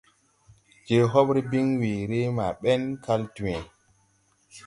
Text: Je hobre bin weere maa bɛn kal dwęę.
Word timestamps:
Je 0.87 0.97
hobre 1.13 1.41
bin 1.51 1.67
weere 1.81 2.19
maa 2.37 2.53
bɛn 2.61 2.83
kal 3.03 3.21
dwęę. 3.35 3.61